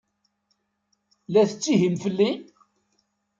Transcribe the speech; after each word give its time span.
La 1.31 1.41
tettihim 1.49 1.95
fell-i? 2.03 2.31